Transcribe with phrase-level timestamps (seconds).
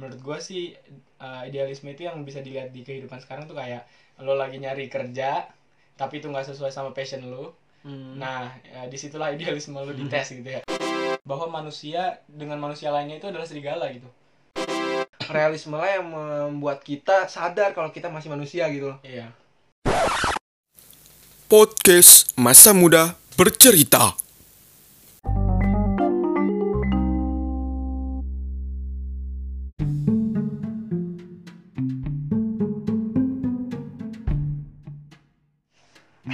[0.00, 0.72] menurut gue sih
[1.20, 3.84] uh, idealisme itu yang bisa dilihat di kehidupan sekarang tuh kayak
[4.24, 5.44] lo lagi nyari kerja
[6.00, 8.20] tapi itu nggak sesuai sama passion lo Hmm.
[8.20, 10.60] nah ya, di situlah idealisme lo dites gitu ya
[11.24, 14.04] bahwa manusia dengan manusia lainnya itu adalah serigala gitu
[15.32, 19.00] realisme lah yang membuat kita sadar kalau kita masih manusia gitu loh.
[19.00, 19.32] iya
[21.50, 24.14] Podcast Masa Muda Bercerita.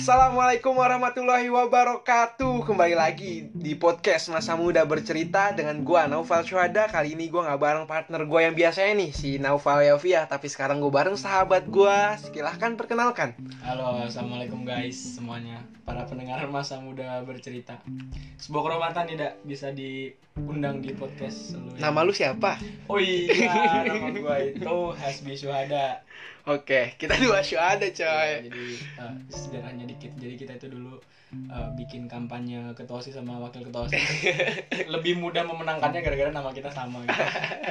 [0.06, 2.62] Assalamualaikum warahmatullahi wabarakatuh.
[2.62, 6.86] Kembali lagi di podcast Masa Muda Bercerita Dengan gua Naufal Syuhada.
[6.86, 10.78] Kali ini gua nggak bareng partner gua yang biasanya nih Si Naufal Yafia Tapi sekarang
[10.78, 12.14] gua bareng sahabat gua.
[12.22, 13.34] Silahkan perkenalkan.
[13.66, 15.58] Halo assalamualaikum guys semuanya.
[15.82, 17.82] Para pendengar masa muda bercerita.
[18.38, 22.62] Sebuah kehormatan tidak bisa diundang di podcast lu Nama lu siapa?
[22.86, 26.06] oh iya nama gua itu Hasbi Syuhada
[26.46, 28.64] Oke, kita dua Syuhada Ya, coy jadi
[29.02, 30.94] uh, sejarahnya dikit jadi kita itu dulu
[31.50, 33.98] uh, bikin kampanye ketua osis sama wakil ketua osis
[34.94, 37.18] lebih mudah memenangkannya gara-gara nama kita sama gitu.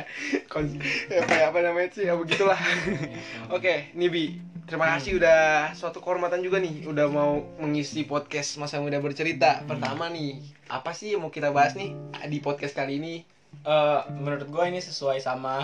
[0.51, 0.75] Kon-
[1.07, 3.55] apa, apa namanya sih, ya begitulah Ya, sama.
[3.55, 8.99] Oke, Nibi, terima kasih udah suatu kehormatan juga nih udah mau mengisi podcast Masa Muda
[8.99, 9.63] Bercerita.
[9.63, 11.95] Pertama nih, apa sih yang mau kita bahas nih
[12.27, 13.34] di podcast kali ini?
[13.65, 15.57] Eh, menurut gue ini sesuai sama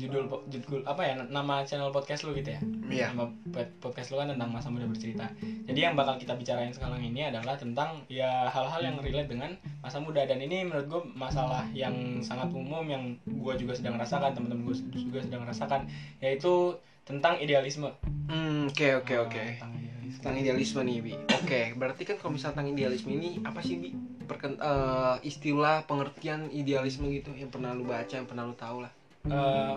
[0.00, 2.60] judul judul apa ya nama channel podcast lu gitu ya?
[2.88, 3.12] Iya.
[3.12, 5.28] nama pod- podcast lu kan tentang masa muda bercerita.
[5.68, 9.52] Jadi yang bakal kita bicarain sekarang ini adalah tentang ya hal-hal yang relate dengan
[9.84, 10.24] masa muda.
[10.24, 14.76] Dan ini menurut gue masalah yang sangat umum yang gue juga sedang rasakan teman-teman gue
[14.96, 15.84] juga sedang rasakan
[16.24, 16.72] yaitu
[17.04, 17.92] tentang idealisme
[18.24, 19.44] Hmm, oke oke Ah, oke.
[19.60, 20.20] tentang idealisme.
[20.24, 21.12] Tentang idealisme nih, Bi.
[21.36, 23.92] Oke, berarti kan kalau misalnya tentang idealisme ini apa sih, Bi?
[24.24, 28.92] Perken eh, istilah pengertian idealisme gitu yang pernah lu baca, yang pernah lu tahu lah.
[29.28, 29.74] Eh,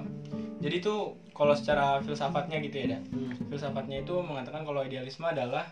[0.64, 3.00] jadi tuh kalau secara filsafatnya gitu ya, Da.
[3.11, 3.36] Hmm.
[3.52, 5.67] filsafatnya itu mengatakan kalau idealisme adalah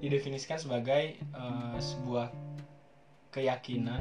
[0.00, 2.32] didefinisikan sebagai eh, sebuah
[3.32, 4.00] keyakinan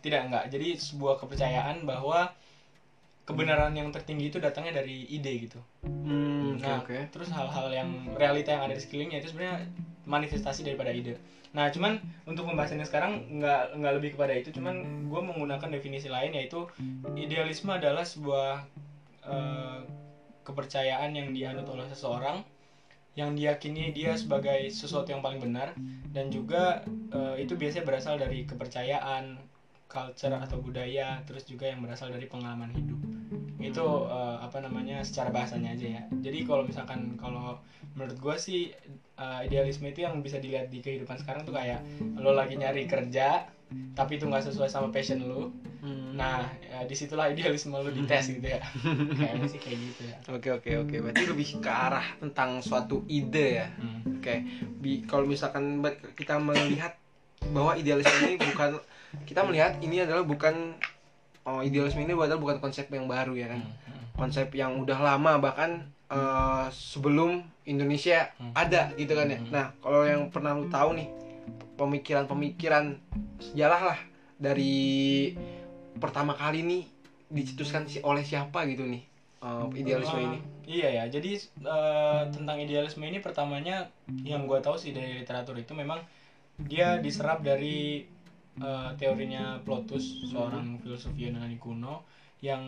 [0.00, 2.32] tidak enggak jadi sebuah kepercayaan bahwa
[3.28, 7.12] kebenaran yang tertinggi itu datangnya dari ide gitu Hmm, nah oke.
[7.12, 9.68] terus hal-hal yang realita yang ada di sekelilingnya itu sebenarnya
[10.08, 11.20] manifestasi daripada ide
[11.52, 16.32] nah cuman untuk pembahasannya sekarang nggak nggak lebih kepada itu cuman gue menggunakan definisi lain
[16.32, 16.64] yaitu
[17.12, 18.64] idealisme adalah sebuah
[19.24, 19.80] eh,
[20.44, 22.40] kepercayaan yang dianut oleh seseorang
[23.12, 25.76] yang diyakini dia sebagai sesuatu yang paling benar
[26.08, 26.80] dan juga
[27.12, 29.36] eh, itu biasanya berasal dari kepercayaan
[29.88, 33.00] culture atau budaya terus juga yang berasal dari pengalaman hidup
[33.58, 37.58] itu eh, apa namanya secara bahasanya aja ya jadi kalau misalkan kalau
[37.96, 38.60] menurut gue sih
[39.18, 41.82] eh, idealisme itu yang bisa dilihat di kehidupan sekarang tuh kayak
[42.14, 43.50] lo lagi nyari kerja
[43.92, 46.10] tapi itu nggak sesuai sama passion lo Hmm.
[46.10, 48.58] nah ya, di situlah idealisme lo dites gitu ya
[49.14, 50.96] kayaknya sih kayak gitu ya Oke oke oke.
[50.98, 53.70] Berarti lebih ke arah tentang suatu ide ya.
[53.70, 54.18] Hmm.
[54.18, 54.42] Oke,
[54.74, 55.78] bi- kalau misalkan
[56.12, 56.98] kita melihat
[57.50, 58.76] bahwa idealisme ini bukan
[59.24, 60.76] kita melihat ini adalah bukan
[61.42, 63.60] oh idealisme ini adalah bukan konsep yang baru ya kan.
[63.64, 64.04] Hmm.
[64.14, 65.70] Konsep yang udah lama bahkan
[66.08, 68.52] eh, sebelum Indonesia Hmm.
[68.52, 69.38] ada gitu kan ya.
[69.38, 69.50] Hmm.
[69.50, 71.08] Nah, kalau yang pernah lu tahu nih
[71.78, 72.98] pemikiran-pemikiran
[73.38, 73.98] sejarah lah
[74.34, 75.32] dari
[75.96, 76.82] pertama kali nih
[77.28, 79.02] dicetuskan si- oleh siapa gitu nih
[79.38, 80.38] eh, idealisme Eh, ini.
[80.68, 81.30] Iya ya, jadi
[81.64, 83.88] eh, tentang idealisme ini pertamanya
[84.20, 86.00] yang gue tahu sih dari literatur itu memang
[86.66, 88.02] dia diserap dari
[88.58, 92.02] eh, teorinya Plotus, seorang filsuf Yunani kuno
[92.42, 92.62] yang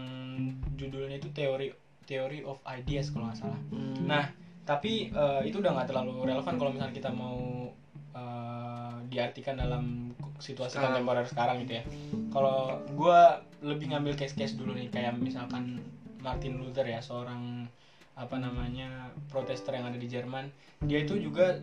[0.74, 1.70] judulnya itu teori
[2.06, 3.60] teori of ideas kalau nggak salah.
[3.70, 4.02] Hmm.
[4.06, 4.24] Nah,
[4.66, 7.70] tapi eh, itu udah nggak terlalu relevan kalau misalnya kita mau
[8.14, 11.04] eh, diartikan dalam situasi Sekarang.
[11.04, 11.84] kontemporer sekarang gitu ya.
[12.32, 13.20] Kalau gue
[13.60, 15.84] lebih ngambil case-case dulu nih, kayak misalkan
[16.24, 17.68] Martin Luther ya, seorang
[18.16, 20.48] apa namanya protester yang ada di Jerman,
[20.84, 21.60] dia itu juga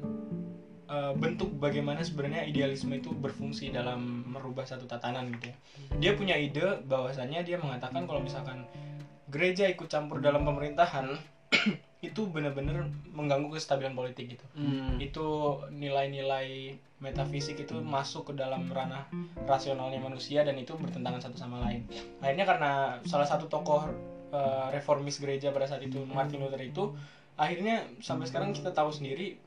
[0.87, 5.57] eh, bentuk bagaimana sebenarnya idealisme itu berfungsi dalam merubah satu tatanan gitu ya.
[5.99, 8.65] Dia punya ide bahwasanya dia mengatakan kalau misalkan
[9.27, 11.19] gereja ikut campur dalam pemerintahan
[12.07, 15.01] itu benar-benar mengganggu kestabilan politik gitu Hmm.
[15.01, 19.05] itu nilai-nilai metafisik itu masuk ke dalam ranah
[19.45, 21.85] rasionalnya manusia dan itu bertentangan satu sama lain
[22.21, 22.71] akhirnya karena
[23.05, 23.85] salah satu tokoh
[24.29, 26.93] eh, reformis gereja pada saat itu Martin Luther itu
[27.37, 29.37] akhirnya sampai sekarang kita tahu sendiri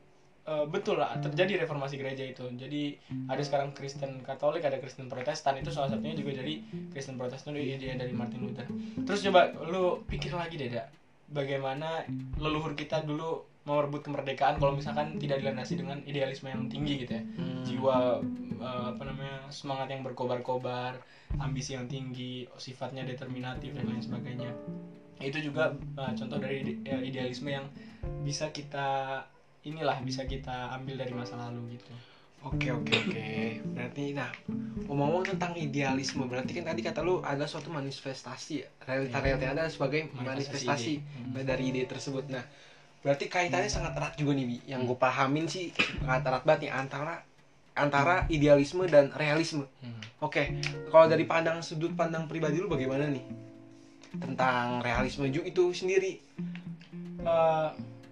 [0.50, 5.54] eh, betul lah terjadi reformasi gereja itu jadi ada sekarang Kristen Katolik ada Kristen Protestan
[5.56, 6.58] itu salah satunya juga dari
[6.90, 8.66] Kristen Protestan itu ide dari Martin Luther
[9.00, 10.90] terus coba lu pikir lagi deh Dak.
[11.30, 12.02] bagaimana
[12.36, 17.12] leluhur kita dulu mau merebut kemerdekaan kalau misalkan tidak dilandasi dengan idealisme yang tinggi gitu
[17.14, 17.62] ya Hmm.
[17.62, 17.96] jiwa
[18.58, 20.96] eh, apa namanya semangat yang berkobar-kobar
[21.38, 24.50] ambisi yang tinggi sifatnya determinatif dan lain sebagainya
[25.20, 27.68] itu juga eh, contoh dari ide- idealisme yang
[28.24, 29.20] bisa kita
[29.64, 31.92] inilah bisa kita ambil dari masa lalu gitu
[32.40, 33.28] Oke oke oke.
[33.76, 34.32] Berarti nah
[34.88, 38.68] ngomong-ngomong tentang idealisme berarti kan tadi kata lu ada suatu manifestasi ya.
[38.88, 41.36] Realita realita yang ada sebagai Manifestasi manifestasi ide.
[41.36, 41.44] Hmm.
[41.44, 42.24] dari ide tersebut.
[42.32, 42.40] Nah
[43.04, 44.56] berarti kaitannya sangat erat juga nih Bi.
[44.72, 45.68] Yang gue pahamin sih
[46.00, 47.14] sangat erat banget nih antara
[47.76, 49.68] antara idealisme dan realisme.
[49.84, 50.00] Hmm.
[50.24, 50.56] Oke,
[50.88, 53.24] kalau dari pandang sudut pandang pribadi lu bagaimana nih
[54.16, 56.24] tentang realisme juga itu sendiri?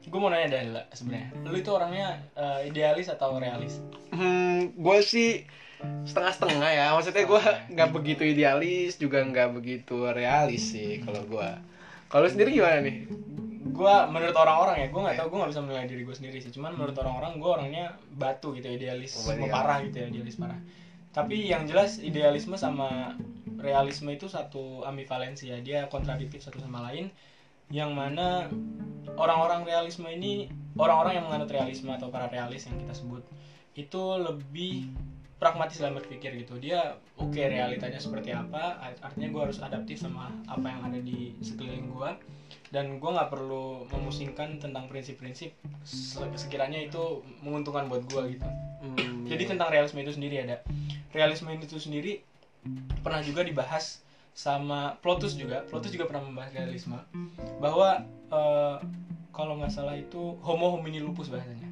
[0.09, 3.79] Gue mau nanya dari sebenarnya lu itu orangnya eh, idealis atau realis
[4.09, 5.45] Hmm, gue sih
[5.79, 6.87] setengah-setengah ya.
[6.91, 11.49] Maksudnya gue nggak begitu idealis, juga nggak begitu realis sih kalau gue.
[12.09, 13.05] Kalau sendiri gimana nih?
[13.69, 16.51] gue menurut orang-orang ya gue nggak tahu gue nggak bisa menilai diri gue sendiri sih
[16.51, 19.53] cuman menurut orang-orang gue orangnya batu gitu idealis Oh, berarti ya.
[19.55, 20.59] parah gitu ya idealis parah
[21.15, 23.15] tapi yang jelas idealisme sama
[23.61, 27.13] realisme itu satu ambivalensi ya dia kontradiktif satu sama lain
[27.69, 28.49] yang mana
[29.19, 30.49] orang-orang realisme ini
[30.79, 33.25] orang-orang yang menganut realisme atau para realis yang kita sebut
[33.77, 34.89] itu lebih
[35.39, 36.59] pragmatis dalam berpikir gitu.
[36.59, 41.39] Dia oke realitanya seperti apa art- artinya gue harus adaptif sama apa yang ada di
[41.39, 42.11] sekeliling gue
[42.75, 45.55] dan gue nggak perlu memusingkan tentang prinsip-prinsip
[45.87, 48.49] se- sekiranya itu menguntungkan buat gue gitu.
[48.83, 49.51] Hmm, jadi iya.
[49.55, 50.61] tentang realisme itu sendiri ada.
[51.15, 52.21] Realisme itu sendiri
[53.01, 54.03] pernah juga dibahas
[54.39, 56.95] sama Plotus juga Plotus juga pernah membahas realisme
[57.59, 58.77] bahwa eh,
[59.35, 61.67] kalau nggak salah itu homo homini lupus bahasanya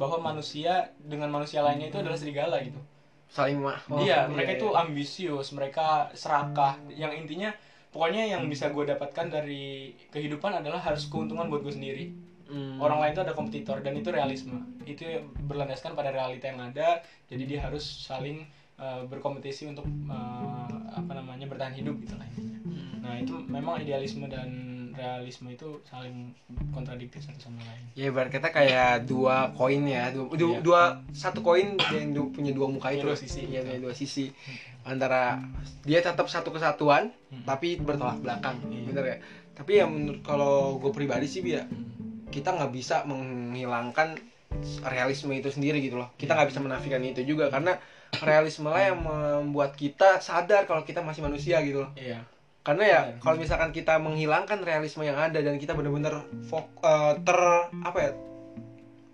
[0.00, 2.80] bahwa manusia dengan manusia lainnya itu adalah serigala gitu
[3.28, 3.84] saling mah.
[3.92, 4.80] oh, iya mereka iya, itu iya.
[4.80, 7.52] ambisius mereka serakah yang intinya
[7.92, 12.06] pokoknya yang bisa gue dapatkan dari kehidupan adalah harus keuntungan buat gue sendiri
[12.46, 12.78] Hmm.
[12.78, 15.02] orang lain itu ada kompetitor dan itu realisme itu
[15.50, 18.46] berlandaskan pada realita yang ada jadi dia harus saling
[18.76, 22.58] uh, berkompetisi untuk uh, apa namanya bertahan hidup gitu lah intinya.
[22.62, 22.92] Hmm.
[23.00, 24.48] nah itu memang idealisme dan
[24.92, 26.32] realisme itu saling
[26.70, 30.60] kontradiktif satu sama lain Ya ibarat kita kayak dua koin ya, dua, du- Iya.
[30.60, 30.82] dua
[31.12, 33.04] satu koin yang du- punya dua muka itu.
[33.04, 33.68] dua sisi, Iya, gitu.
[33.70, 34.32] punya dua sisi.
[34.82, 35.36] Antara
[35.82, 37.44] dia tetap satu kesatuan, Hmm.
[37.44, 38.82] tapi bertolak belakang, Iya.
[38.84, 39.16] bener ya.
[39.52, 41.64] Tapi ya menurut kalau gue pribadi sih ya
[42.26, 44.16] kita nggak bisa menghilangkan
[44.82, 46.08] realisme itu sendiri gitu loh.
[46.14, 47.76] Kita nggak bisa menafikan itu juga karena
[48.22, 51.92] realisme lah yang membuat kita sadar kalau kita masih manusia gitu loh.
[51.96, 52.22] iya
[52.66, 53.22] Karena ya Benar.
[53.22, 57.38] kalau misalkan kita menghilangkan realisme yang ada dan kita benar-benar eh, ter
[57.84, 58.10] apa ya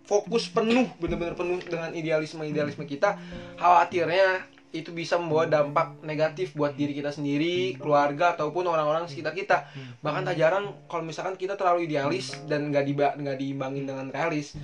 [0.03, 3.21] fokus penuh benar-benar penuh dengan idealisme idealisme kita
[3.61, 9.69] khawatirnya itu bisa membawa dampak negatif buat diri kita sendiri, keluarga ataupun orang-orang sekitar kita.
[10.01, 14.57] Bahkan tak jarang kalau misalkan kita terlalu idealis dan nggak diba nggak diimbangin dengan realis,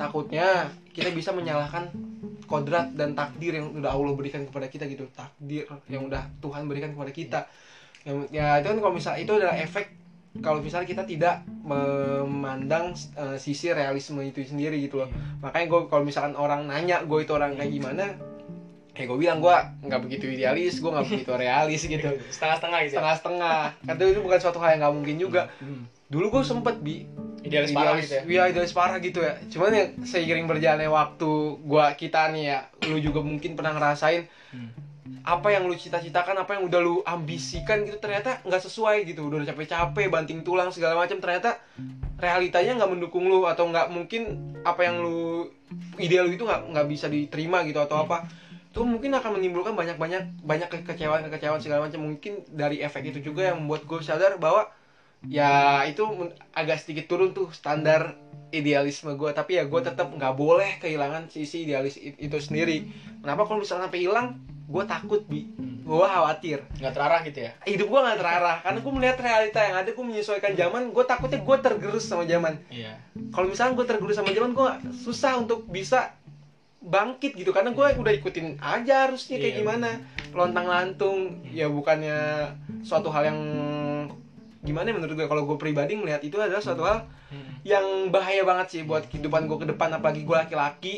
[0.00, 1.92] takutnya kita bisa menyalahkan
[2.50, 5.06] kodrat dan takdir yang udah Allah berikan kepada kita gitu.
[5.14, 7.40] Takdir yang udah Tuhan berikan kepada kita.
[8.02, 9.86] Yang ya itu kan kalau misalnya itu adalah efek
[10.38, 15.10] kalau misalnya kita tidak memandang eh, sisi realisme itu sendiri gitu loh.
[15.42, 18.18] Makanya gue kalau misalkan orang nanya gue itu orang kayak gimana
[18.90, 19.56] ya gue bilang gue
[19.86, 22.10] nggak begitu idealis gue nggak begitu realis gitu.
[22.34, 22.98] Setengah-setengah gitu ya?
[22.98, 23.60] setengah-setengah.
[23.86, 25.42] Karena itu bukan suatu hal yang nggak mungkin juga.
[25.62, 25.86] Hmm.
[26.10, 27.06] dulu gue sempet bi
[27.44, 29.34] idealis parah gitu ya Iya idealis parah gitu ya.
[29.48, 31.30] Cuman ya seiring berjalannya waktu
[31.64, 32.58] gua kita nih ya,
[32.88, 34.74] lu juga mungkin pernah ngerasain Hmm.
[35.22, 39.30] apa yang lu cita-citakan, apa yang udah lu ambisikan gitu ternyata nggak sesuai gitu.
[39.30, 41.54] Udah capek-capek, banting tulang segala macam ternyata
[42.18, 45.48] realitanya nggak mendukung lu atau nggak mungkin apa yang lu
[46.02, 48.26] ideal lu itu nggak nggak bisa diterima gitu atau apa
[48.70, 53.50] itu mungkin akan menimbulkan banyak-banyak banyak kekecewaan kekecewaan segala macam mungkin dari efek itu juga
[53.50, 54.70] yang membuat gue sadar bahwa
[55.28, 56.02] ya itu
[56.56, 58.16] agak sedikit turun tuh standar
[58.50, 62.88] idealisme gue tapi ya gue tetap nggak boleh kehilangan sisi idealis itu sendiri.
[63.20, 65.50] Kenapa kalau misalnya sampai hilang gue takut bi.
[65.86, 66.62] Gue khawatir.
[66.78, 67.52] Nggak terarah gitu ya?
[67.66, 68.56] Hidup gue nggak terarah.
[68.62, 72.54] Karena gue melihat realita yang ada gue menyesuaikan zaman gue takutnya gue tergerus sama zaman.
[72.70, 72.94] Iya.
[73.34, 76.14] Kalau misalnya gue tergerus sama zaman gue susah untuk bisa
[76.80, 77.50] bangkit gitu.
[77.50, 79.90] Karena gue udah ikutin aja harusnya kayak Iya, gimana.
[80.30, 82.46] lontang lantung ya bukannya
[82.86, 83.40] suatu hal yang
[84.60, 85.26] gimana ya menurut gue?
[85.26, 87.62] Kalau gue pribadi melihat itu adalah suatu hal Hmm.
[87.62, 89.94] yang bahaya banget sih buat kehidupan gue ke depan.
[89.94, 90.94] Apalagi gue laki-laki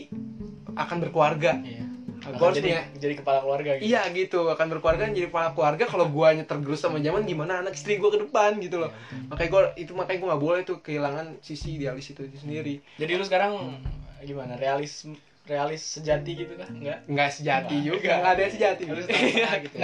[0.73, 1.61] akan berkeluarga.
[1.61, 1.85] Iya.
[2.23, 3.85] Gue harus jadi punya jadi kepala keluarga gitu.
[3.85, 4.41] Iya gitu.
[4.49, 5.85] Akan berkeluarga jadi kepala keluarga.
[5.85, 8.91] Kalau guanya tergerus sama zaman gimana anak istri gue ke depan gitu loh.
[9.29, 12.79] Makanya gue itu makanya gue nggak boleh tuh kehilangan sisi idealis itu, itu sendiri.
[12.97, 13.77] Jadi lu sekarang
[14.23, 14.55] gimana?
[14.55, 15.05] Realis
[15.43, 16.71] realis sejati gitu kah?
[16.71, 17.03] Enggak.
[17.11, 17.89] nggak sejati Nggak.
[17.91, 19.77] juga nggak ada yang sejati Harus gitu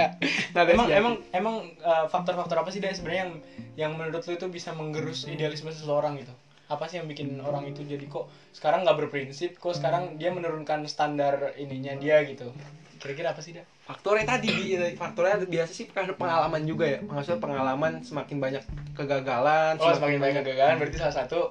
[0.55, 1.01] ada Emang sejati.
[1.03, 3.33] emang emang uh, faktor-faktor apa sih deh sebenarnya yang
[3.75, 6.31] yang menurut lu itu bisa menggerus idealisme seseorang gitu?
[6.69, 10.85] apa sih yang bikin orang itu jadi kok sekarang nggak berprinsip kok sekarang dia menurunkan
[10.85, 12.53] standar ininya dia gitu
[13.01, 14.93] kira-kira apa sih dah faktornya tadi Bi.
[14.93, 18.63] faktornya biasa sih karena pengalaman juga ya maksudnya pengalaman semakin banyak
[18.93, 21.49] kegagalan oh semakin banyak kegagalan berarti salah satu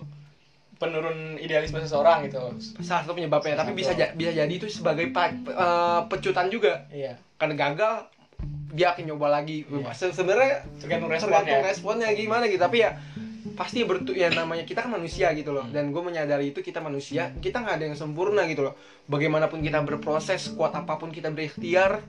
[0.78, 2.40] penurun idealisme seseorang gitu.
[2.80, 3.80] Salah satu penyebabnya Salah tapi satu.
[3.80, 6.86] bisa ja- bisa jadi itu sebagai eh, pecutan juga.
[6.88, 7.18] Iya.
[7.36, 7.94] Karena gagal
[8.70, 9.64] dia akan nyoba lagi.
[9.64, 9.92] Iya.
[9.92, 12.62] Se- sebenarnya tergantung respon tergantung ya responnya gimana gitu.
[12.62, 12.92] Tapi ya
[13.54, 15.64] pasti bertu ya namanya kita kan manusia gitu loh.
[15.64, 15.74] Hmm.
[15.74, 18.78] dan gue menyadari itu kita manusia kita nggak ada yang sempurna gitu loh.
[19.06, 22.06] Bagaimanapun kita berproses kuat apa pun kita berikhtiar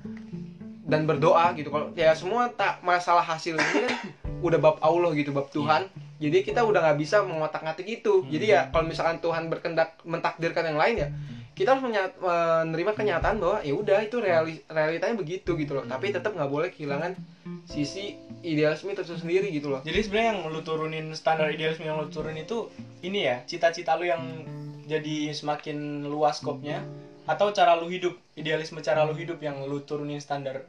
[0.84, 1.68] dan berdoa gitu.
[1.68, 3.92] Kalau ya semua tak masalah hasil ini kan
[4.38, 8.22] udah bab Allah gitu bab Tuhan jadi kita udah nggak bisa mengotak-ngatik itu.
[8.22, 8.28] Hmm.
[8.28, 11.08] jadi ya kalau misalkan Tuhan berkendak mentakdirkan yang lain ya
[11.58, 15.82] kita harus menerima kenyataan bahwa ya udah itu reali- realitanya begitu gitu loh.
[15.90, 17.18] Tapi tetap nggak boleh kehilangan
[17.66, 18.14] sisi
[18.46, 19.82] idealisme itu sendiri gitu loh.
[19.82, 22.70] Jadi sebenarnya yang lu turunin standar idealisme yang lu turunin itu
[23.02, 24.22] ini ya cita-cita lu yang
[24.86, 26.86] jadi semakin luas skopnya
[27.28, 30.64] atau cara lu hidup idealisme cara lu hidup yang lu turunin standar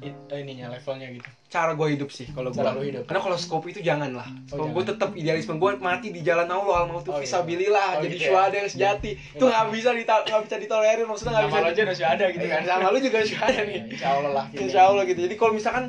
[0.00, 3.02] it- ininya levelnya gitu cara gue hidup sih kalau gue lu hidup.
[3.04, 6.46] karena kalau skop itu jangan lah Oh, kalau gue tetap idealisme gue mati di jalan
[6.46, 7.22] Allah al mautu Oh, iya.
[7.24, 8.28] fisabilillah Oh, jadi gitu ya.
[8.28, 11.80] syuhada yang sejati itu nggak bisa dita- nggak bisa ditolerir maksudnya nggak bisa lu aja
[11.82, 14.60] udah ada gitu kan sama lu juga syuhada nih Ya, insya Allah lah gitu.
[14.60, 15.20] Insya Allah gitu.
[15.20, 15.84] Jadi kalau misalkan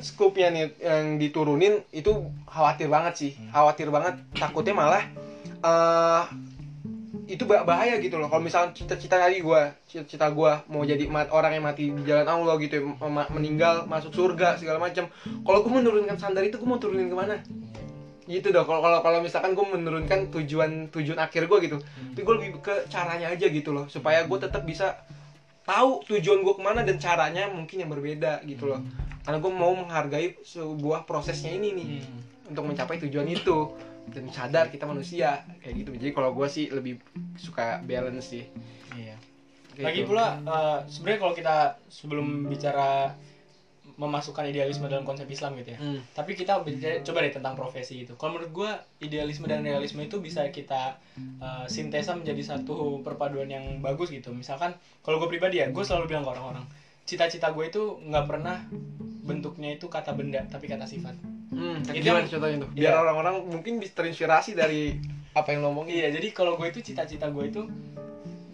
[0.48, 2.12] nih yang diturunin itu
[2.46, 3.50] khawatir banget sih, Hmm.
[3.52, 4.18] khawatir banget.
[4.34, 5.04] Takutnya malah
[5.62, 6.24] eh
[7.26, 8.30] itu bah- bahaya gitu loh.
[8.30, 12.26] Kalau misalkan cita-cita tadi gua, cita-cita gua mau jadi mat- orang yang mati di jalan
[12.26, 15.10] Allah gitu, ya, ma- meninggal masuk surga segala macam.
[15.42, 17.42] Kalau gua menurunkan standar itu gua mau turunin ke mana?
[18.26, 18.66] Gitu dong.
[18.66, 22.86] Kalau kalau kalau misalkan gua menurunkan tujuan tujuan akhir gua gitu, tapi gua lebih ke
[22.88, 24.94] caranya aja gitu loh, supaya gua tetap bisa
[25.66, 28.86] tahu tujuan gue ke mana dan caranya mungkin yang berbeda gitu loh
[29.26, 32.54] karena gue mau menghargai sebuah prosesnya ini nih Hmm.
[32.54, 33.74] untuk mencapai tujuan itu
[34.08, 37.02] dan sadar kita manusia kayak gitu jadi kalau gue sih lebih
[37.36, 38.46] suka balance sih
[38.96, 39.20] Iya.
[39.72, 40.08] Kayak Lagi gitu.
[40.08, 41.56] pula eh, sebenarnya kalau kita
[41.90, 43.12] sebelum bicara
[43.96, 45.80] memasukkan idealisme dalam konsep Islam gitu ya.
[45.80, 46.00] Hmm.
[46.12, 48.16] Tapi kita bicara- coba deh tentang profesi itu.
[48.16, 53.80] Kalau menurut gua idealisme dan realisme itu bisa kita eh, sintesa menjadi satu perpaduan yang
[53.80, 54.32] bagus gitu.
[54.32, 56.66] Misalkan kalau gue pribadi ya, gue selalu bilang ke orang-orang,
[57.04, 58.64] cita-cita gue itu nggak pernah
[59.22, 61.20] bentuknya itu kata benda tapi kata sifat.
[61.56, 63.00] Hmm, Itu gimana yang- contohnya tuh biar Iya.
[63.00, 65.00] orang-orang mungkin bisa terinspirasi dari
[65.32, 67.64] apa yang lo ngomongin Iya, jadi kalau gue itu cita-cita gue itu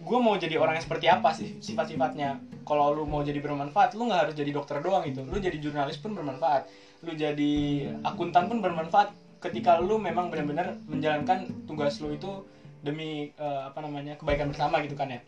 [0.02, 2.38] gue mau jadi orang yang seperti apa sih sifat-sifatnya.
[2.62, 5.22] Kalau lu mau jadi bermanfaat, lu nggak harus jadi dokter doang gitu.
[5.22, 6.66] Lu jadi jurnalis pun bermanfaat.
[7.02, 7.54] Lu jadi
[8.02, 12.46] akuntan pun bermanfaat ketika lu memang benar-benar menjalankan tugas lu itu
[12.78, 15.18] demi eh, apa namanya kebaikan bersama gitu kan ya.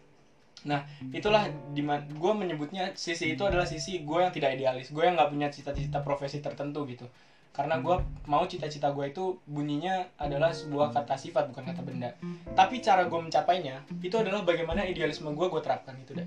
[0.64, 4.90] Nah, itulah di mana gue menyebutnya sisi itu adalah sisi gue yang tidak idealis.
[4.90, 7.06] Gue yang nggak punya cita-cita profesi tertentu gitu.
[7.54, 7.96] Karena gue
[8.26, 12.11] mau cita-cita gue itu bunyinya adalah sebuah kata sifat bukan kata benda.
[12.58, 16.26] Tapi cara gue mencapainya itu adalah bagaimana idealisme gue gue terapkan itu deh.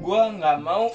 [0.00, 0.88] Gue nggak mau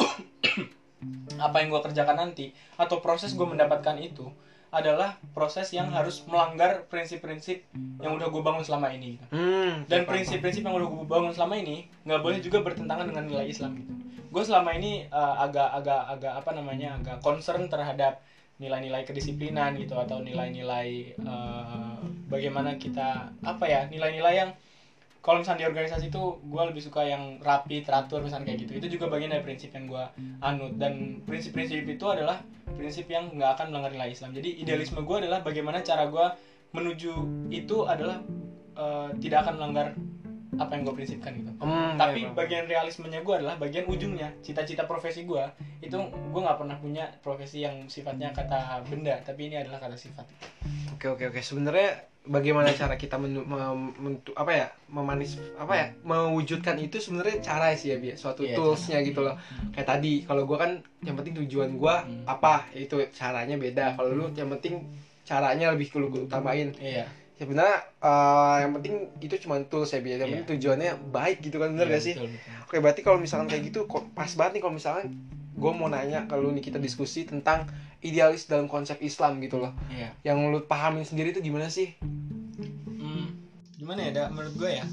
[1.46, 4.34] apa yang gue kerjakan nanti atau proses gue mendapatkan itu
[4.72, 7.68] adalah proses yang harus melanggar prinsip-prinsip
[8.00, 9.20] yang udah gue bangun selama ini.
[9.20, 13.28] Gitu hmm, dan prinsip-prinsip yang udah gue bangun selama ini nggak boleh juga bertentangan dengan
[13.28, 13.94] nilai Islam gitu
[14.32, 18.24] gue selama ini uh, agak agak agak apa namanya agak concern terhadap
[18.62, 21.98] nilai-nilai kedisiplinan gitu atau nilai-nilai uh,
[22.30, 24.52] bagaimana kita apa ya nilai-nilai yang
[25.22, 28.72] kalau misalnya di organisasi itu gue lebih suka yang rapi teratur misalnya kayak gitu.
[28.82, 30.04] Itu juga bagian dari prinsip yang gue
[30.42, 30.74] anut.
[30.82, 32.42] Dan prinsip-prinsip itu adalah
[32.74, 34.34] prinsip yang nggak akan melanggar nilai Islam.
[34.34, 36.26] Jadi idealisme gue adalah bagaimana cara gue
[36.74, 37.14] menuju
[37.54, 38.18] itu adalah
[38.74, 39.88] eh, tidak akan melanggar
[40.54, 44.84] apa yang gue prinsipkan gitu Hmm, tapi iya, bagian realismenya gue adalah bagian ujungnya cita-cita
[44.84, 45.44] profesi gue
[45.80, 50.28] itu gue nggak pernah punya profesi yang sifatnya kata benda tapi ini adalah kata sifat
[50.92, 51.42] Oke oke oke.
[51.42, 53.42] Sebenarnya bagaimana cara kita mentu-
[54.34, 59.00] apa ya memanis apa ya mewujudkan itu sebenarnya cara sih ya bi suatu Iya, toolsnya
[59.00, 59.08] cara.
[59.10, 59.34] gitu loh.
[59.72, 62.22] Kayak tadi kalau gua kan yang penting tujuan gua Hmm.
[62.28, 63.98] apa itu caranya beda.
[63.98, 64.86] Kalau lu yang penting
[65.24, 66.70] caranya lebih lu utamain.
[66.78, 67.10] iya
[67.42, 70.14] Sebenarnya eh, yang penting itu cuma tools ya bi.
[70.14, 70.46] Yang Iya.
[70.46, 72.14] tujuannya baik gitu kan bener Iya, gak sih?
[72.14, 72.54] betul, betul.
[72.62, 73.80] Oke berarti kalau misalkan kayak gitu
[74.14, 75.06] pas banget nih kalau misalkan
[75.52, 77.66] gue mau nanya kalau nih kita diskusi tentang
[78.00, 79.74] idealis dalam konsep Islam gitu loh.
[79.90, 81.98] iya Yang lu pahamin sendiri itu gimana sih?
[82.94, 83.34] Hmm,
[83.76, 84.24] gimana ya, Da?
[84.30, 84.86] menurut gue ya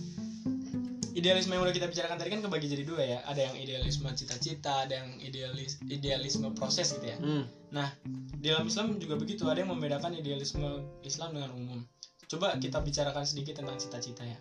[1.12, 4.87] idealisme yang udah kita bicarakan tadi kan kebagi jadi dua ya ada yang idealisme cita-cita
[4.87, 7.43] ada yang idealis idealisme proses gitu ya Hmm.
[7.69, 7.90] nah
[8.38, 10.62] di dalam Islam juga begitu ada yang membedakan idealisme
[11.02, 11.78] Islam dengan umum
[12.29, 14.39] coba kita bicarakan sedikit tentang cita-cita ya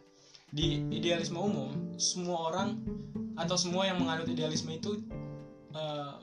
[0.47, 2.79] di idealisme umum semua orang
[3.35, 4.95] atau semua yang menganut idealisme itu
[5.75, 6.15] eh,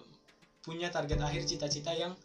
[0.64, 2.16] punya target akhir cita-cita yang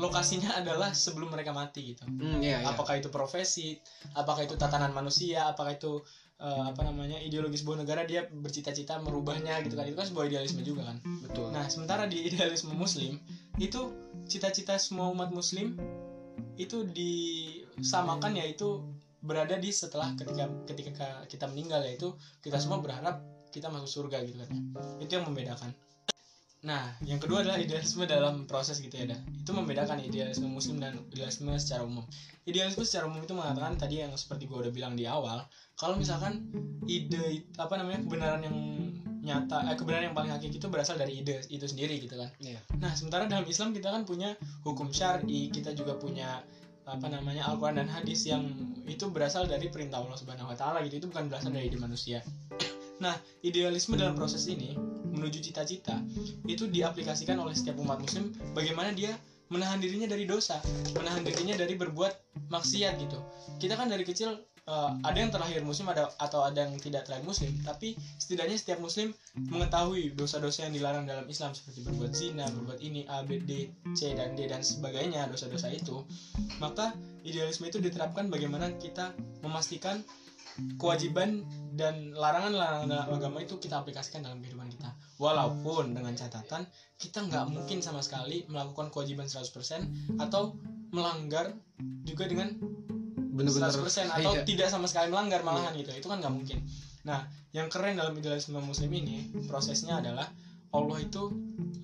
[0.00, 2.66] lokasinya adalah sebelum mereka mati gitu Hmm, iya, iya.
[2.72, 3.76] apakah itu profesi
[4.16, 6.00] apakah itu tatanan manusia apakah itu
[6.40, 10.64] eh, apa namanya ideologi sebuah negara dia bercita-cita merubahnya gitu kan itu kan sebuah idealisme
[10.64, 11.52] juga kan Betul.
[11.52, 13.20] nah sementara di idealisme muslim
[13.60, 13.92] itu
[14.24, 15.76] cita-cita semua umat muslim
[16.56, 16.80] itu
[17.76, 18.82] disamakan yaitu
[19.20, 22.14] berada di setelah ketika ketika kita meninggal yaitu
[22.44, 24.60] kita semua berharap kita masuk surga gitu kan ya.
[25.02, 25.72] itu yang membedakan
[26.64, 30.98] nah yang kedua adalah idealisme dalam proses gitu ya dah itu membedakan idealisme muslim dan
[31.12, 32.02] idealisme secara umum
[32.48, 35.46] idealisme secara umum itu mengatakan tadi yang seperti gue udah bilang di awal
[35.78, 36.48] kalau misalkan
[36.90, 38.56] ide apa namanya kebenaran yang
[39.26, 42.58] nyata eh, kebenaran yang paling hakiki itu berasal dari ide itu sendiri gitu kan Iya.
[42.78, 46.42] nah sementara dalam Islam kita kan punya hukum syari kita juga punya
[46.86, 48.46] apa namanya Al-Quran dan hadis yang
[48.86, 51.02] itu berasal dari perintah Allah Subhanahu Wa Taala gitu.
[51.02, 52.22] Itu bukan berasal dari ide manusia.
[53.02, 53.12] Nah
[53.42, 54.78] idealisme dalam proses ini
[55.10, 55.98] menuju cita-cita
[56.46, 59.12] itu diaplikasikan oleh setiap umat muslim bagaimana dia
[59.48, 60.60] menahan dirinya dari dosa
[60.92, 63.18] menahan dirinya dari berbuat maksiat gitu.
[63.58, 67.24] Kita kan dari kecil eh, ada yang terlahir muslim ada atau ada yang tidak terlahir
[67.24, 72.82] muslim tapi setidaknya setiap muslim mengetahui dosa-dosa yang dilarang dalam Islam seperti berbuat zina berbuat
[72.82, 76.02] ini A B D C dan D dan sebagainya dosa-dosa itu.
[76.58, 79.12] Maka idealisme itu diterapkan bagaimana kita
[79.44, 80.00] memastikan
[80.80, 81.44] kewajiban
[81.76, 84.90] dan larangan-larangan dalam agama itu kita aplikasikan dalam kehidupan kita.
[85.20, 86.64] Walaupun dengan catatan
[86.96, 90.56] kita nggak mungkin sama sekali melakukan kewajiban 100% atau
[90.92, 91.52] melanggar
[92.08, 92.56] juga dengan
[93.36, 93.68] Bener-bener.
[93.68, 94.42] 100% atau Iya.
[94.48, 96.64] tidak sama sekali melanggar malahan gitu itu kan nggak mungkin
[97.04, 100.26] nah yang keren dalam idealisme muslim ini prosesnya adalah
[100.72, 101.30] Allah itu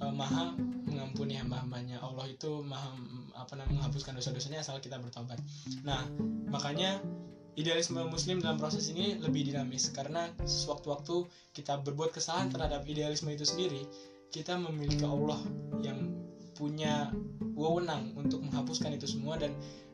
[0.01, 0.57] eh, maha
[0.89, 2.93] mengampuni hamba-hambanya Allah itu maha
[3.37, 5.39] apa namanya menghapuskan dosa-dosanya asal kita bertobat
[5.87, 6.03] nah
[6.51, 7.01] makanya
[7.55, 13.45] idealisme muslim dalam proses ini lebih dinamis karena sewaktu-waktu kita berbuat kesalahan terhadap idealisme itu
[13.45, 13.85] sendiri
[14.33, 15.37] kita memiliki Allah
[15.85, 16.13] yang
[16.57, 17.13] punya
[17.53, 19.53] wewenang untuk menghapuskan itu semua dan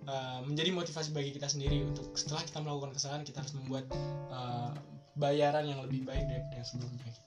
[0.09, 3.85] uh, menjadi motivasi bagi kita sendiri untuk setelah kita melakukan kesalahan kita harus membuat
[4.33, 4.73] uh,
[5.21, 7.21] bayaran yang lebih baik daripada yang sebelumnya gitu.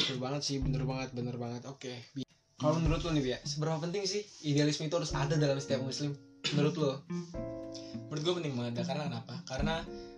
[0.00, 1.62] Betul banget sih, bener banget, bener banget.
[1.68, 1.92] Oke.
[2.14, 2.22] Bi.
[2.60, 6.12] Kalau menurut lo nih, ya, seberapa penting sih idealisme itu harus ada dalam setiap muslim?
[6.56, 6.92] Menurut lo?
[8.10, 9.74] menurut gue penting banget karena kenapa karena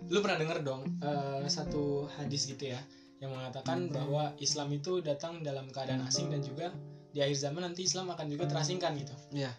[0.09, 2.81] lu pernah denger dong eh, satu hadis gitu ya
[3.21, 6.73] yang mengatakan bahwa Islam itu datang dalam keadaan asing dan juga
[7.13, 9.53] di akhir zaman nanti Islam akan juga terasingkan gitu Iya.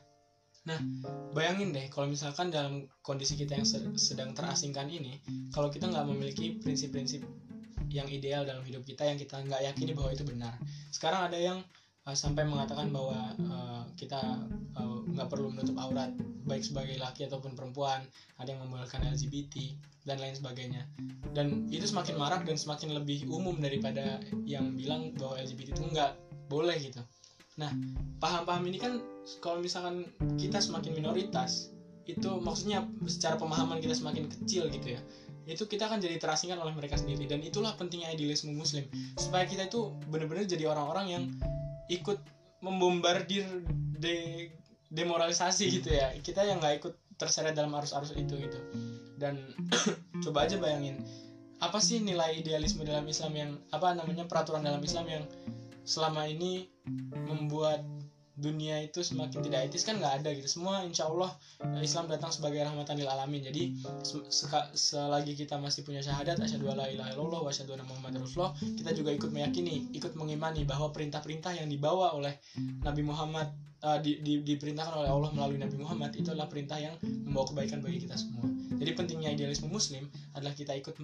[1.37, 5.21] Bayangin deh kalau misalkan dalam kondisi kita yang se- sedang terasingkan ini
[5.53, 7.21] kalau kita nggak memiliki prinsip-prinsip
[7.93, 10.55] yang ideal dalam hidup kita yang kita nggak yakini bahwa itu benar.
[10.91, 11.63] Sekarang ada yang
[12.09, 14.19] uh, sampai mengatakan bahwa uh, kita
[14.75, 16.11] uh, nggak perlu menutup aurat
[16.45, 18.03] baik sebagai laki ataupun perempuan
[18.37, 20.83] ada yang membolehkan LGBT dan lain sebagainya.
[21.33, 26.13] Dan itu semakin marak dan semakin lebih umum daripada yang bilang bahwa LGBT itu nggak
[26.51, 27.01] boleh gitu.
[27.63, 27.71] Nah
[28.19, 28.99] paham-paham ini kan
[29.41, 31.73] kalau misalkan kita semakin minoritas
[32.05, 35.01] itu maksudnya secara pemahaman kita semakin kecil gitu ya
[35.45, 37.29] itu kita akan jadi terasingkan oleh mereka sendiri.
[37.29, 38.89] Dan itulah pentingnya idealisme muslim.
[39.21, 41.25] Supaya kita itu benar-benar jadi orang-orang yang
[41.93, 42.17] ikut
[42.65, 43.45] membombardir
[44.01, 44.49] de
[44.89, 46.17] demoralisasi gitu ya.
[46.17, 48.59] Kita yang nggak ikut terseret dalam arus-arus itu gitu.
[49.21, 49.37] Dan
[50.25, 51.05] coba aja bayangin
[51.63, 55.25] apa sih nilai idealisme dalam Islam yang apa namanya peraturan dalam Islam yang
[55.87, 56.69] selama ini
[57.25, 57.81] membuat
[58.35, 60.47] dunia itu semakin tidak etis kan nggak ada gitu.
[60.51, 61.31] Semua insya Allah
[61.63, 63.47] eh, Islam datang sebagai rahmatan lil alamin.
[63.47, 67.87] Jadi se- selagi kita masih punya syahadat asyhadu alla ilaha illallah wa asyhadu anna
[68.59, 72.35] kita juga ikut meyakini ikut mengimani bahwa perintah-perintah yang dibawa oleh
[72.83, 73.47] Nabi Muhammad
[73.83, 77.79] eh, di, di- diperintahkan oleh Allah melalui Nabi Muhammad itu adalah perintah yang membawa kebaikan
[77.85, 78.45] bagi kita semua
[78.79, 80.95] jadi pentingnya idealisme muslim adalah kita ikut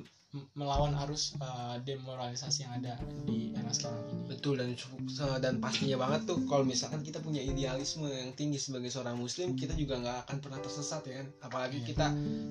[0.54, 2.94] melawan arus eh, demoralisasi yang ada
[3.26, 4.70] di era sekarang ini Betul dan
[5.42, 9.74] dan pastinya banget tuh kalau misalkan kita punya idealisme yang tinggi sebagai seorang muslim, kita
[9.74, 11.26] juga nggak akan pernah tersesat ya kan.
[11.44, 11.86] Apalagi Iya.
[11.92, 12.06] kita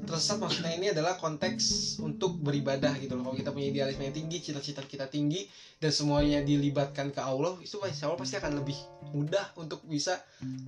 [0.06, 3.32] tersesat maksudnya ini adalah konteks untuk beribadah gitu loh.
[3.32, 5.48] Kalau kita punya idealisme yang tinggi, cita-cita kita tinggi
[5.80, 8.76] dan semuanya dilibatkan ke Allah, itu insya Allah pasti akan lebih
[9.16, 10.20] mudah untuk bisa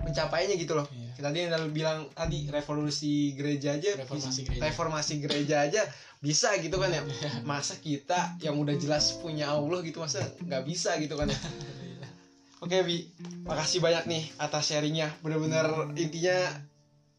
[0.02, 0.86] mencapainya gitu loh.
[0.90, 1.22] Iya.
[1.22, 4.66] Tadi yang bilang tadi revolusi gereja aja, Reformasi bisa- gereja.
[4.68, 5.82] reformasi gereja aja
[6.22, 7.02] bisa gitu kan ya.
[7.42, 11.38] Masa kita yang udah jelas punya Allah gitu masa nggak bisa gitu kan ya.
[12.64, 13.10] Oke Bi,
[13.42, 15.10] makasih banyak nih atas sharingnya.
[15.18, 15.66] Bener-bener
[15.98, 16.38] intinya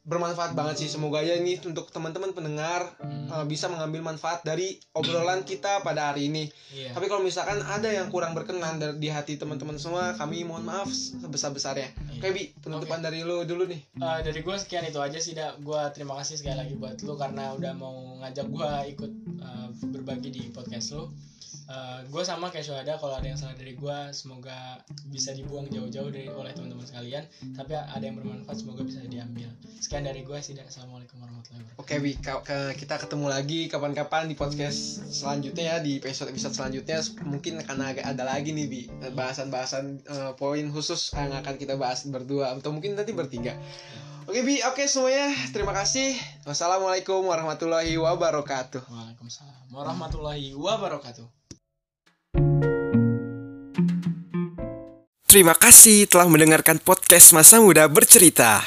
[0.03, 0.89] bermanfaat banget sih.
[0.89, 3.25] Semoga aja ini untuk teman-teman pendengar Hmm.
[3.25, 6.51] eh, bisa mengambil manfaat dari obrolan kita pada hari ini.
[6.69, 6.91] Iya.
[6.91, 10.89] tapi kalau misalkan ada yang kurang berkenan dari di hati teman-teman semua kami mohon maaf
[10.89, 11.89] sebesar-besarnya.
[12.13, 13.79] Oke bi penutupan dari lu dulu nih.
[13.95, 15.57] Eh, dari gue sekian itu aja sih dak.
[15.59, 20.29] Gue terima kasih sekali lagi buat lu karena udah mau ngajak gue ikut eh, berbagi
[20.29, 20.99] di podcast
[21.73, 24.77] lu gue sama kayak Syuhada kalau ada yang salah dari gue semoga
[25.09, 29.49] bisa dibuang jauh-jauh dari oleh teman-teman sekalian tapi ada yang bermanfaat semoga bisa diambil
[29.81, 34.29] sekian dari gue sih assalamualaikum warahmatullahi wabarakatuh Oke Bi, ka- ke- kita ketemu lagi kapan-kapan
[34.29, 38.81] di podcast selanjutnya ya di episode episode selanjutnya mungkin akan agak ada lagi nih Bi
[39.11, 43.57] bahasan-bahasan eh, poin khusus yang akan kita bahas berdua atau mungkin nanti bertiga.
[44.23, 46.15] Oke Bi, oke semuanya terima kasih.
[46.47, 48.79] Wassalamualaikum warahmatullahi wabarakatuh.
[48.87, 51.42] Waalaikumsalam warahmatullahi wabarakatuh
[55.33, 58.61] Terima kasih telah mendengarkan podcast Masa Muda Bercerita.